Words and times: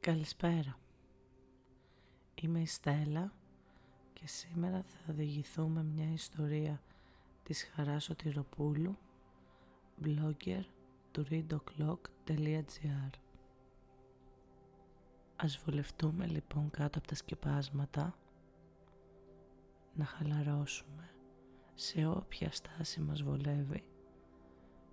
Καλησπέρα. 0.00 0.78
Είμαι 2.34 2.60
η 2.60 2.66
Στέλλα 2.66 3.32
και 4.12 4.26
σήμερα 4.26 4.82
θα 4.82 5.12
οδηγηθούμε 5.12 5.82
μια 5.82 6.12
ιστορία 6.12 6.82
της 7.42 7.70
Χαράς 7.74 8.04
Σωτηροπούλου, 8.04 8.98
blogger 10.04 10.62
του 11.10 11.26
readoclock.gr 11.30 13.10
Ας 15.36 15.58
βολευτούμε 15.58 16.26
λοιπόν 16.26 16.70
κάτω 16.70 16.98
από 16.98 17.08
τα 17.08 17.14
σκεπάσματα 17.14 18.18
να 19.94 20.04
χαλαρώσουμε 20.04 21.10
σε 21.74 22.06
όποια 22.06 22.52
στάση 22.52 23.00
μας 23.00 23.22
βολεύει 23.22 23.84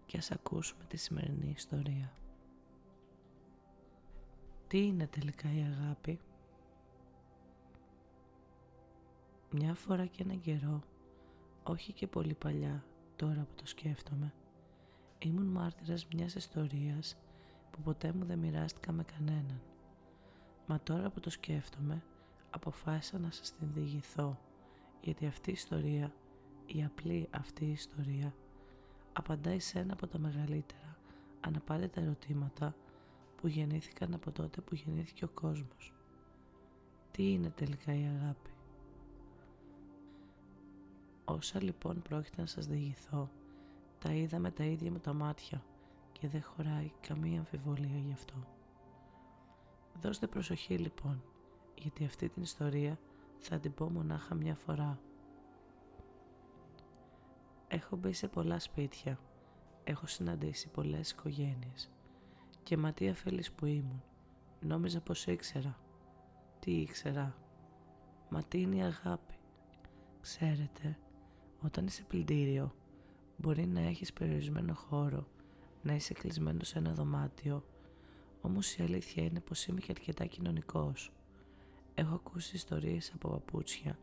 και 0.05 0.17
ας 0.17 0.31
ακούσουμε 0.31 0.83
τη 0.87 0.97
σημερινή 0.97 1.53
ιστορία. 1.55 2.13
Τι 4.75 4.85
είναι 4.85 5.07
τελικά 5.07 5.49
η 5.53 5.61
αγάπη; 5.61 6.19
Μια 9.51 9.73
φορά 9.73 10.05
και 10.05 10.23
έναν 10.23 10.41
καιρό, 10.41 10.81
όχι 11.63 11.93
και 11.93 12.07
πολύ 12.07 12.33
παλιά, 12.33 12.85
τώρα 13.15 13.41
που 13.41 13.55
το 13.55 13.65
σκέφτομαι, 13.65 14.33
ήμουν 15.19 15.45
μάρτυρας 15.45 16.07
μιας 16.07 16.35
ιστορίας 16.35 17.17
που 17.71 17.81
ποτέ 17.81 18.13
μου 18.13 18.25
δεν 18.25 18.39
μοιράστηκα 18.39 18.91
με 18.91 19.03
κανέναν. 19.03 19.61
Μα 20.65 20.79
τώρα 20.83 21.09
που 21.09 21.19
το 21.19 21.29
σκέφτομαι, 21.29 22.03
αποφάσισα 22.49 23.19
να 23.19 23.31
σας 23.31 23.55
την 23.55 23.67
διηγηθώ, 23.73 24.39
γιατί 25.01 25.25
αυτή 25.25 25.49
η 25.49 25.53
ιστορία, 25.53 26.13
η 26.65 26.83
απλή 26.83 27.27
αυτή 27.31 27.65
η 27.65 27.71
ιστορία, 27.71 28.35
απαντάει 29.13 29.59
σε 29.59 29.79
ένα 29.79 29.93
από 29.93 30.07
τα 30.07 30.19
μεγαλύτερα, 30.19 30.97
αναπάντητα 31.39 32.01
ερωτήματα 32.01 32.75
που 33.45 33.51
γεννήθηκαν 33.51 34.13
από 34.13 34.31
τότε 34.31 34.61
που 34.61 34.75
γεννήθηκε 34.75 35.25
ο 35.25 35.27
κόσμος. 35.27 35.93
Τι 37.11 37.31
είναι 37.31 37.49
τελικά 37.49 37.93
η 37.93 38.03
αγάπη; 38.03 38.49
Όσα 41.25 41.63
λοιπόν 41.63 42.01
πρόκειται 42.01 42.41
να 42.41 42.47
σας 42.47 42.67
διηγηθώ, 42.67 43.29
τα 43.99 44.13
είδα 44.13 44.39
με 44.39 44.51
τα 44.51 44.63
ίδια 44.63 44.91
μου 44.91 44.99
τα 44.99 45.13
μάτια 45.13 45.63
και 46.11 46.27
δεν 46.27 46.43
χωράει 46.43 46.91
καμία 47.07 47.39
αμφιβολία 47.39 47.97
γι' 47.97 48.13
αυτό. 48.13 48.35
Δώστε 50.01 50.27
προσοχή 50.27 50.77
λοιπόν, 50.77 51.23
γιατί 51.75 52.05
αυτή 52.05 52.29
την 52.29 52.41
ιστορία 52.41 52.99
θα 53.37 53.59
την 53.59 53.73
πω 53.73 53.89
μονάχα 53.89 54.35
μια 54.35 54.55
φορά. 54.55 54.99
Έχω 57.67 57.95
μπει 57.95 58.13
σε 58.13 58.27
πολλά 58.27 58.59
σπίτια, 58.59 59.19
έχω 59.83 60.07
συναντήσει 60.07 60.69
πολλές 60.69 61.11
οικογένειες 61.11 61.89
και 62.65 62.77
μα 62.77 62.93
τι 62.93 63.07
αφέλης 63.07 63.51
που 63.51 63.65
ήμουν. 63.65 64.03
Νόμιζα 64.59 65.01
πως 65.01 65.25
ήξερα. 65.25 65.79
Τι 66.59 66.71
ήξερα. 66.71 67.35
Μα 68.29 68.43
τι 68.43 68.61
είναι 68.61 68.75
η 68.75 68.81
αγάπη. 68.81 69.33
Ξέρετε, 70.21 70.97
όταν 71.61 71.85
είσαι 71.85 72.03
πλυντήριο, 72.03 72.75
μπορεί 73.37 73.67
να 73.67 73.79
έχεις 73.79 74.13
περιορισμένο 74.13 74.73
χώρο, 74.73 75.27
να 75.81 75.93
είσαι 75.93 76.13
κλεισμένο 76.13 76.63
σε 76.63 76.77
ένα 76.77 76.93
δωμάτιο, 76.93 77.63
όμως 78.41 78.75
η 78.75 78.83
αλήθεια 78.83 79.23
είναι 79.23 79.39
πως 79.39 79.65
είμαι 79.65 79.79
και 79.79 79.91
αρκετά 79.91 80.25
κοινωνικός. 80.25 81.11
Έχω 81.95 82.15
ακούσει 82.15 82.55
ιστορίες 82.55 83.11
από 83.13 83.29
παπούτσια 83.29 83.99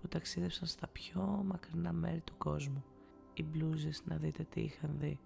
που 0.00 0.08
ταξίδευσαν 0.08 0.68
στα 0.68 0.86
πιο 0.86 1.42
μακρινά 1.46 1.92
μέρη 1.92 2.20
του 2.20 2.36
κόσμου. 2.38 2.84
Οι 3.34 3.42
μπλούζες 3.42 4.02
να 4.04 4.16
δείτε 4.16 4.46
τι 4.50 4.60
είχαν 4.60 4.94
δει. 4.98 5.18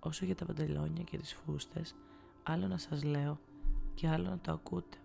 Όσο 0.00 0.24
για 0.24 0.34
τα 0.34 0.44
παντελόνια 0.44 1.02
και 1.02 1.18
τις 1.18 1.34
φούστες, 1.34 1.94
άλλο 2.42 2.66
να 2.66 2.78
σας 2.78 3.02
λέω 3.02 3.40
και 3.94 4.08
άλλο 4.08 4.28
να 4.28 4.38
το 4.38 4.52
ακούτε. 4.52 4.96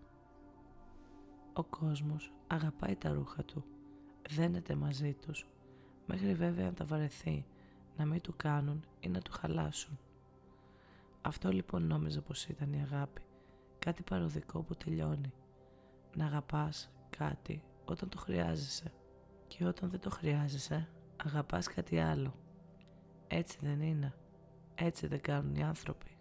Ο 1.53 1.63
κόσμος 1.63 2.33
αγαπάει 2.47 2.95
τα 2.95 3.11
ρούχα 3.11 3.43
του, 3.43 3.63
δένεται 4.29 4.75
μαζί 4.75 5.13
τους, 5.13 5.47
μέχρι 6.05 6.33
βέβαια 6.33 6.65
να 6.65 6.73
τα 6.73 6.85
βαρεθεί, 6.85 7.45
να 7.97 8.05
μην 8.05 8.21
του 8.21 8.33
κάνουν 8.35 8.85
ή 8.99 9.09
να 9.09 9.19
του 9.21 9.31
χαλάσουν. 9.31 9.99
Αυτό 11.21 11.51
λοιπόν 11.51 11.83
νόμιζα 11.83 12.21
πως 12.21 12.45
ήταν 12.45 12.73
η 12.73 12.81
αγάπη, 12.81 13.21
κάτι 13.79 14.03
παροδικό 14.03 14.61
που 14.61 14.75
τελειώνει. 14.75 15.33
Να 16.15 16.25
αγαπάς 16.25 16.91
κάτι 17.09 17.63
όταν 17.85 18.09
το 18.09 18.17
χρειάζεσαι 18.17 18.91
και 19.47 19.65
όταν 19.65 19.89
δεν 19.89 19.99
το 19.99 20.09
χρειάζεσαι 20.09 20.89
αγαπάς 21.23 21.67
κάτι 21.67 21.99
άλλο. 21.99 22.33
Έτσι 23.27 23.57
δεν 23.61 23.81
είναι, 23.81 24.13
έτσι 24.75 25.07
δεν 25.07 25.21
κάνουν 25.21 25.55
οι 25.55 25.63
άνθρωποι. 25.63 26.16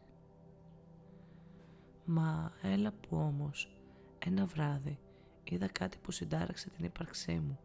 Μα 2.07 2.53
έλα 2.63 2.93
που 2.93 3.17
όμως 3.17 3.71
ένα 4.19 4.47
βράδυ 4.47 4.99
είδα 5.45 5.69
κάτι 5.69 5.99
που 5.99 6.11
συντάραξε 6.11 6.71
την 6.71 6.85
ύπαρξή 6.85 7.39
μου. 7.39 7.59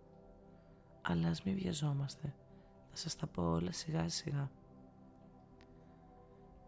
Αλλά 1.01 1.27
ας 1.27 1.43
μην 1.43 1.55
βιαζόμαστε, 1.55 2.35
θα 2.89 2.95
σας 2.95 3.15
τα 3.15 3.27
πω 3.27 3.43
όλα 3.43 3.71
σιγά 3.71 4.09
σιγά. 4.09 4.51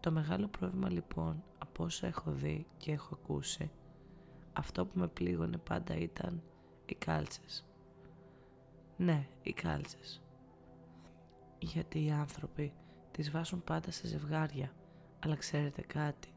Το 0.00 0.12
μεγάλο 0.12 0.48
πρόβλημα 0.48 0.90
λοιπόν 0.90 1.42
από 1.58 1.84
όσα 1.84 2.06
έχω 2.06 2.30
δει 2.30 2.66
και 2.76 2.92
έχω 2.92 3.18
ακούσει, 3.22 3.70
αυτό 4.52 4.86
που 4.86 4.98
με 4.98 5.08
πλήγωνε 5.08 5.58
πάντα 5.58 5.96
ήταν 5.96 6.42
οι 6.86 6.94
κάλτσες. 6.94 7.64
Ναι, 8.96 9.26
οι 9.42 9.52
κάλτσες. 9.52 10.22
Γιατί 11.58 12.04
οι 12.04 12.10
άνθρωποι 12.10 12.72
τις 13.10 13.30
βάζουν 13.30 13.64
πάντα 13.64 13.90
σε 13.90 14.06
ζευγάρια, 14.06 14.72
αλλά 15.18 15.36
ξέρετε 15.36 15.82
κάτι, 15.82 16.34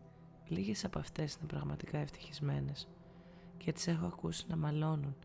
Λίγες 0.47 0.85
από 0.85 0.99
αυτές 0.99 1.33
είναι 1.33 1.47
πραγματικά 1.47 1.97
ευτυχισμένες 1.97 2.87
και 3.57 3.71
τις 3.71 3.87
έχω 3.87 4.05
ακούσει 4.05 4.45
να 4.47 4.55
μαλώνουν, 4.55 5.15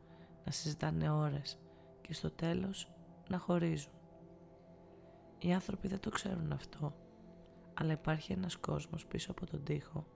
να 0.45 0.53
συζητάνε 0.53 1.11
ώρες 1.11 1.59
και 2.01 2.15
στο 2.15 2.31
τέλος 2.31 2.89
να 3.29 3.39
χωρίζουν. 3.39 3.93
Οι 5.39 5.53
άνθρωποι 5.53 5.89
δεν 5.89 6.01
το 6.01 6.11
ξέρουν 6.11 6.53
αυτό, 6.53 6.95
αλλά 7.75 7.93
υπάρχει 7.93 8.33
ένας 8.33 8.57
κόσμος 8.57 9.07
πίσω 9.07 9.31
από 9.31 9.47
τον 9.47 9.65
τοίχο. 9.65 10.07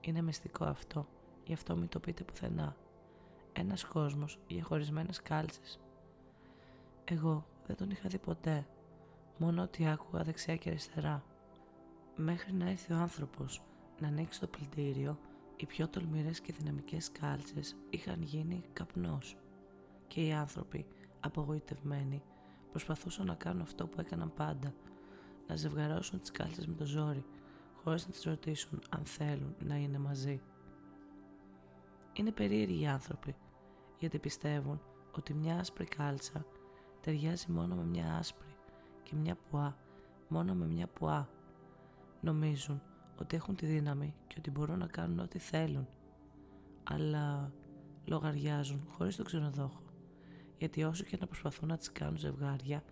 Είναι 0.00 0.22
μυστικό 0.22 0.64
αυτό, 0.64 1.06
γι' 1.44 1.52
αυτό 1.52 1.76
μην 1.76 1.88
το 1.88 2.00
πείτε 2.00 2.24
πουθενά. 2.24 2.76
Ένας 3.52 3.84
κόσμος 3.84 4.38
για 4.46 4.64
χωρισμένες 4.64 5.22
κάλτσες. 5.22 5.80
Εγώ 7.04 7.46
δεν 7.66 7.76
τον 7.76 7.90
είχα 7.90 8.08
δει 8.08 8.18
ποτέ, 8.18 8.66
μόνο 9.38 9.62
ότι 9.62 9.88
άκουγα 9.88 10.22
δεξιά 10.22 10.56
και 10.56 10.68
αριστερά. 10.68 11.24
Μέχρι 12.16 12.52
να 12.52 12.70
έρθει 12.70 12.92
ο 12.92 12.96
άνθρωπος 12.96 13.62
να 14.02 14.08
ανοίξει 14.08 14.40
το 14.40 14.46
πλυντήριο, 14.46 15.18
οι 15.56 15.66
πιο 15.66 15.88
τολμηρές 15.88 16.40
και 16.40 16.52
δυναμικές 16.52 17.12
κάλτσες 17.12 17.76
είχαν 17.90 18.22
γίνει 18.22 18.62
καπνός 18.72 19.36
και 20.06 20.26
οι 20.26 20.32
άνθρωποι, 20.32 20.86
απογοητευμένοι, 21.20 22.22
προσπαθούσαν 22.70 23.26
να 23.26 23.34
κάνουν 23.34 23.62
αυτό 23.62 23.86
που 23.86 24.00
έκαναν 24.00 24.32
πάντα, 24.34 24.74
να 25.46 25.56
ζευγαρώσουν 25.56 26.20
τις 26.20 26.30
κάλτσες 26.30 26.66
με 26.66 26.74
το 26.74 26.84
ζόρι, 26.84 27.24
χωρίς 27.82 28.06
να 28.06 28.12
τις 28.12 28.22
ρωτήσουν 28.22 28.82
αν 28.90 29.04
θέλουν 29.04 29.54
να 29.58 29.76
είναι 29.76 29.98
μαζί. 29.98 30.40
Είναι 32.12 32.32
περίεργοι 32.32 32.82
οι 32.82 32.86
άνθρωποι, 32.86 33.36
γιατί 33.98 34.18
πιστεύουν 34.18 34.80
ότι 35.12 35.34
μια 35.34 35.58
άσπρη 35.58 35.84
κάλτσα 35.84 36.46
ταιριάζει 37.00 37.52
μόνο 37.52 37.74
με 37.74 37.84
μια 37.84 38.14
άσπρη 38.14 38.56
και 39.02 39.14
μια 39.14 39.36
πουά 39.50 39.76
μόνο 40.32 40.54
με 40.54 40.66
μια 40.66 40.86
πουά. 40.86 41.28
Νομίζουν 42.20 42.82
ότι 43.16 43.36
έχουν 43.36 43.56
τη 43.56 43.66
δύναμη 43.66 44.14
και 44.26 44.34
ότι 44.38 44.50
μπορούν 44.50 44.78
να 44.78 44.86
κάνουν 44.86 45.18
ό,τι 45.18 45.38
θέλουν. 45.38 45.88
Αλλά 46.82 47.52
λογαριάζουν 48.04 48.86
χωρίς 48.88 49.16
τον 49.16 49.24
ξενοδόχο. 49.24 49.82
Γιατί 50.58 50.82
όσο 50.84 51.04
και 51.04 51.16
να 51.20 51.26
προσπαθούν 51.26 51.68
να 51.68 51.76
τις 51.76 51.92
κάνουν 51.92 52.16
ζευγάρια, 52.16 52.84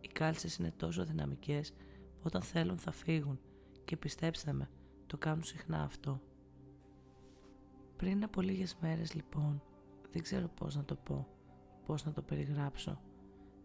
οι 0.00 0.08
κάλτσες 0.08 0.56
είναι 0.56 0.72
τόσο 0.76 1.04
δυναμικές 1.04 1.72
που 1.72 2.22
όταν 2.22 2.42
θέλουν 2.42 2.78
θα 2.78 2.90
φύγουν 2.90 3.40
και 3.84 3.96
πιστέψτε 3.96 4.52
με, 4.52 4.70
το 5.06 5.16
κάνουν 5.16 5.42
συχνά 5.42 5.82
αυτό. 5.82 6.20
Πριν 7.96 8.24
από 8.24 8.40
λίγες 8.40 8.76
μέρες 8.80 9.14
λοιπόν, 9.14 9.62
δεν 10.12 10.22
ξέρω 10.22 10.48
πώς 10.48 10.76
να 10.76 10.84
το 10.84 10.94
πω, 10.94 11.28
πώς 11.86 12.04
να 12.04 12.12
το 12.12 12.22
περιγράψω, 12.22 13.00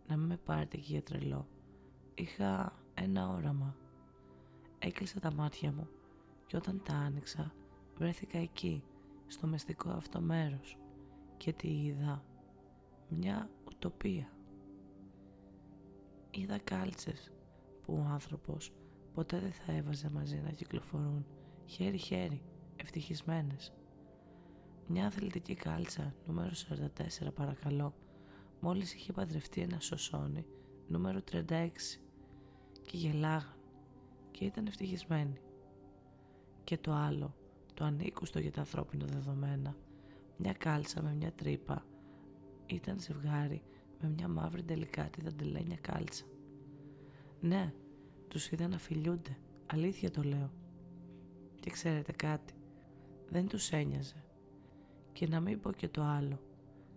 να 0.07 0.18
μην 0.18 0.27
με 0.27 0.38
πάρετε 0.38 0.77
και 0.77 0.92
για 0.92 1.04
τρελό. 1.04 1.48
Είχα 2.13 2.74
ένα 2.94 3.30
όραμα. 3.30 3.75
Έκλεισα 4.80 5.19
τα 5.19 5.33
μάτια 5.33 5.71
μου 5.71 5.88
και 6.45 6.57
όταν 6.57 6.81
τα 6.84 6.94
άνοιξα 6.94 7.54
βρέθηκα 7.98 8.38
εκεί, 8.38 8.84
στο 9.28 9.48
μεστικό 9.48 9.90
αυτό 9.90 10.22
μέρος 10.22 10.78
και 11.38 11.54
τι 11.54 11.68
είδα, 11.68 12.24
μια 13.10 13.50
ουτοπία. 13.68 14.28
Είδα 16.31 16.57
κάλτσες 16.57 17.31
που 17.81 17.94
ο 17.94 18.07
άνθρωπος 18.10 18.74
ποτέ 19.13 19.40
δεν 19.40 19.51
θα 19.51 19.72
έβαζε 19.72 20.10
μαζί 20.10 20.42
να 20.44 20.50
κυκλοφορούν 20.50 21.25
χέρι-χέρι, 21.66 22.42
ευτυχισμένες. 22.75 23.74
Μια 24.88 25.06
αθλητική 25.06 25.54
κάλτσα 25.56 26.16
νούμερο 26.25 26.51
44 27.28 27.34
παρακαλώ. 27.34 27.94
Μόλις 28.60 28.94
είχε 28.94 29.12
παντρευτεί 29.12 29.62
ένα 29.62 29.80
σωσόνι 29.80 30.46
νούμερο 30.88 31.19
36 31.31 31.69
και 32.81 32.98
γελάγαν. 32.98 33.57
Και 34.31 34.46
ήταν 34.46 34.66
ευτυχισμένοι 34.68 35.39
και 36.63 36.77
το 36.77 36.94
άλλο 36.94 37.36
το 37.74 37.83
ανήκουστο 37.83 38.39
για 38.39 38.51
τα 38.51 38.60
ανθρώπινα 38.60 39.06
δεδομένα, 39.06 39.75
μια 40.38 40.54
κάλσα 40.54 41.01
με 41.01 41.13
μια 41.13 41.31
τρύπα, 41.31 41.86
ήταν 42.65 43.00
ζευγάρι 43.00 43.62
με 44.01 44.10
μια 44.10 44.27
μαύρη 44.27 44.63
τελικάτη 44.63 45.21
δαντελένια 45.21 45.77
κάλτσα. 45.81 46.25
Ναι, 47.39 47.74
τους 48.27 48.51
είδα 48.51 48.68
να 48.68 48.77
φιλιούνται, 48.77 49.38
αλήθεια 49.65 50.12
το 50.12 50.24
λέω. 50.24 50.51
Και 51.60 51.69
ξέρετε 51.69 52.12
κάτι, 52.12 52.54
δεν 53.30 53.48
τους 53.48 53.71
ένοιαζε. 53.71 54.24
Και 55.12 55.27
να 55.27 55.39
μην 55.39 55.60
πω 55.60 55.71
και 55.71 55.88
το 55.88 56.04
άλλο, 56.04 56.39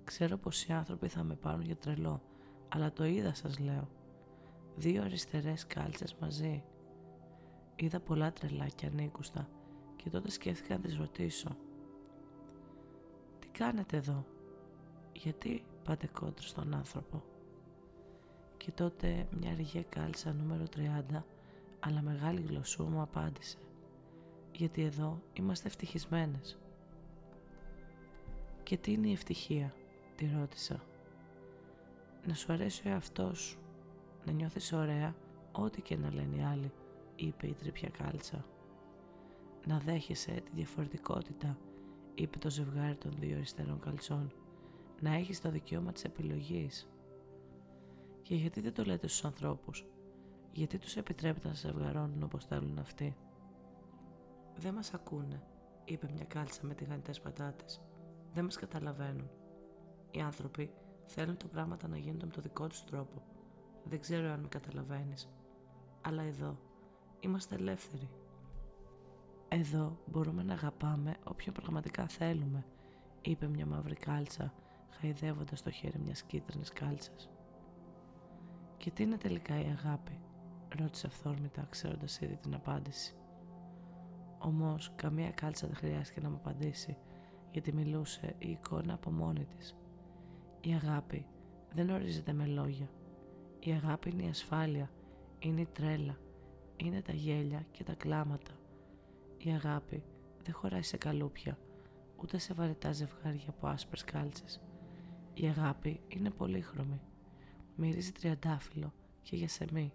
ξέρω 0.05 0.37
πως 0.37 0.65
οι 0.65 0.73
άνθρωποι 0.73 1.09
θα 1.09 1.23
με 1.23 1.35
πάρουν 1.35 1.63
για 1.63 1.77
τρελό, 1.77 2.23
αλλά 2.69 2.93
το 2.93 3.05
είδα 3.05 3.35
σας 3.35 3.59
λέω. 3.59 3.89
Δύο 4.77 5.03
αριστερές 5.03 5.67
κάλτσες 5.67 6.15
μαζί. 6.15 6.65
Είδα 7.77 8.01
πολλά 8.01 8.33
τρελάκια 8.33 8.89
ανήκουστα 8.89 9.49
και 10.07 10.13
τότε 10.13 10.31
σκέφτηκα 10.31 10.75
να 10.75 10.81
τις 10.81 10.97
ρωτήσω. 10.97 11.57
Τι 13.39 13.49
κάνετε 13.49 13.97
εδώ, 13.97 14.27
γιατί 15.13 15.65
πάτε 15.85 16.07
κόντρα 16.07 16.47
στον 16.47 16.75
άνθρωπο; 16.75 17.23
Και 18.57 18.73
τότε 18.73 19.29
μια 19.41 19.51
αργία 19.51 19.83
κάλτσα 19.83 20.33
νούμερο 20.33 20.65
30, 20.65 21.25
αλλά 21.81 22.03
μεγάλη 22.03 22.41
γλωσσού 22.41 22.85
μου 22.85 23.01
απάντησε. 23.01 23.59
Γιατί 24.53 24.83
εδώ 24.83 25.23
είμαστε 25.33 25.69
ευτυχισμένες. 25.69 26.59
Και 28.63 28.77
τι 28.77 28.93
είναι 28.93 29.09
η 29.09 29.13
ευτυχία, 29.13 29.75
τη 30.17 30.31
ρώτησα. 30.39 30.83
Να 32.27 32.35
σου 32.35 32.53
αρέσει 32.53 32.89
ο 32.89 32.91
εαυτός 32.91 33.39
σου, 33.39 33.59
να 34.25 34.33
νιώθεις 34.33 34.73
ωραία 34.73 35.15
ό,τι 35.53 35.83
και 35.83 35.97
να 35.97 36.13
λένε 36.13 36.37
οι 36.37 36.43
άλλοι, 36.43 36.73
είπε 37.17 37.47
η 37.47 37.53
τρυπιά 37.53 37.89
κάλτσα. 37.89 38.45
Να 39.67 39.79
δέχεσαι 39.79 40.31
τη 40.31 40.51
διαφορετικότητα, 40.55 41.59
είπε 42.15 42.39
το 42.39 42.51
ζευγάρι 42.51 42.97
των 42.97 43.13
δύο 43.19 43.37
αριστερών 43.37 43.81
καλτσών 43.81 44.33
να 45.01 45.15
έχεις 45.15 45.41
το 45.41 45.51
δικαίωμα 45.51 45.93
της 45.93 46.05
επιλογής. 46.05 46.89
Και 48.23 48.35
γιατί 48.35 48.61
δεν 48.61 48.75
το 48.75 48.85
λέτε 48.85 49.07
στους 49.07 49.25
ανθρώπους, 49.25 49.87
γιατί 50.53 50.79
τους 50.79 50.97
επιτρέπετε 50.97 51.49
να 51.49 51.55
σε 51.55 51.67
ζευγαρώνουν 51.67 52.23
όπως 52.23 52.45
θέλουν 52.45 52.79
αυτοί; 52.79 53.17
Δεν 54.59 54.75
μας 54.75 54.95
ακούνε, 54.95 55.43
είπε 55.85 56.09
μια 56.15 56.25
κάλτσα 56.25 56.61
με 56.67 56.75
τηγανιτές 56.75 57.21
πατάτες. 57.21 57.83
Δεν 58.33 58.45
μας 58.45 58.57
καταλαβαίνουν. 58.57 59.31
Οι 60.11 60.21
άνθρωποι 60.21 60.71
θέλουν 61.05 61.37
τα 61.37 61.47
πράγματα 61.47 61.89
να 61.89 61.99
γίνονται 61.99 62.25
με 62.27 62.33
το 62.33 62.41
δικό 62.41 62.67
τους 62.67 62.85
τρόπο. 62.85 63.23
Δεν 63.85 64.01
ξέρω 64.01 64.31
αν 64.31 64.41
με 64.41 64.49
καταλαβαίνεις. 64.49 65.29
Αλλά 66.01 66.23
εδώ 66.23 66.59
είμαστε 67.21 67.55
ελεύθεροι. 67.55 68.09
Εδώ 69.49 69.99
μπορούμε 70.07 70.43
να 70.43 70.53
αγαπάμε 70.53 71.17
όποιον 71.25 71.55
πραγματικά 71.55 72.07
θέλουμε, 72.07 72.65
είπε 73.23 73.49
μια 73.49 73.67
μαύρη 73.67 73.95
κάλτσα 73.95 74.53
χαϊδεύοντας 74.91 75.63
το 75.63 75.71
χέρι 75.71 75.99
μιας 75.99 76.23
κίτρινης 76.23 76.73
κάλτσας. 76.73 77.31
«Και 78.77 78.91
τι 78.91 79.03
είναι 79.03 79.17
τελικά 79.17 79.61
η 79.61 79.67
αγάπη» 79.79 80.21
ρώτησε 80.79 81.07
αυθόρμητα 81.07 81.67
ξέροντας 81.71 82.21
ήδη 82.21 82.37
την 82.37 82.55
απάντηση. 82.55 83.15
Όμως 84.39 84.93
καμία 84.97 85.31
κάλτσα 85.31 85.67
δεν 85.67 85.77
χρειάστηκε 85.77 86.21
να 86.21 86.29
μου 86.31 86.37
απαντήσει 86.37 86.97
γιατί 87.51 87.73
μιλούσε 87.73 88.35
η 88.39 88.51
εικόνα 88.51 88.95
από 88.95 89.11
μόνη 89.11 89.45
της. 89.45 89.77
Η 90.61 90.73
αγάπη 90.73 91.27
δεν 91.73 91.91
ορίζεται 91.91 92.33
με 92.33 92.47
λόγια. 92.47 92.91
Η 93.61 93.73
αγάπη 93.73 94.11
είναι 94.11 94.23
η 94.23 94.29
ασφάλεια, 94.29 94.91
είναι 95.39 95.61
η 95.61 95.69
τρέλα, 95.73 96.19
είναι 96.77 97.03
τα 97.03 97.13
γέλια 97.13 97.67
και 97.71 97.85
τα 97.85 97.95
κλάματα. 97.95 98.53
Η 99.47 99.53
αγάπη 99.53 100.03
δεν 100.43 100.55
χωράει 100.55 100.83
σε 100.83 100.97
καλούπια, 100.97 101.59
ούτε 102.17 102.39
σε 102.39 102.55
βαρετά 102.55 102.93
ζευγάρια 102.93 103.49
από 103.49 103.67
άσπρες 103.67 104.05
κάλτσες. 104.05 104.61
Η 105.35 105.47
αγάπη 105.47 106.01
είναι 106.09 106.31
πολύχρωμη. 106.31 107.01
Μυρίζει 107.77 108.13
τριαντάφυλλο 108.13 108.93
και 109.23 109.37
για 109.37 109.49
σεμί. 109.49 109.93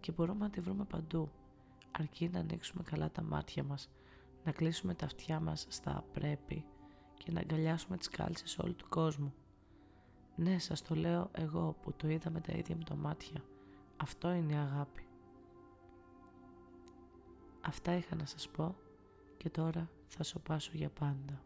Και 0.00 0.12
μπορούμε 0.12 0.38
να 0.38 0.50
τη 0.50 0.60
βρούμε 0.60 0.84
παντού, 0.84 1.30
αρκεί 1.90 2.28
να 2.28 2.38
ανοίξουμε 2.38 2.82
καλά 2.82 3.10
τα 3.10 3.22
μάτια 3.22 3.64
μας, 3.64 3.90
να 4.44 4.52
κλείσουμε 4.52 4.94
τα 4.94 5.04
αυτιά 5.04 5.40
μας 5.40 5.66
στα 5.68 6.04
πρέπει 6.12 6.64
και 7.14 7.32
να 7.32 7.40
αγκαλιάσουμε 7.40 7.96
τις 7.96 8.08
κάλτσες 8.08 8.58
όλου 8.58 8.76
του 8.76 8.88
κόσμου. 8.88 9.34
Ναι, 10.36 10.58
σας 10.58 10.82
το 10.82 10.94
λέω 10.94 11.30
εγώ 11.32 11.76
που 11.82 11.92
το 11.92 12.08
είδα 12.08 12.30
με 12.30 12.40
τα 12.40 12.52
ίδια 12.52 12.76
μου 12.76 12.82
τα 12.82 12.94
μάτια. 12.94 13.44
Αυτό 13.96 14.32
είναι 14.32 14.52
η 14.52 14.56
αγάπη. 14.56 15.06
Αυτά 17.64 17.96
είχα 17.96 18.16
να 18.16 18.26
σας 18.26 18.48
πω 18.48 18.76
και 19.36 19.50
τώρα 19.50 19.88
θα 20.08 20.22
σοπάσω 20.22 20.70
για 20.74 20.88
πάντα. 20.88 21.42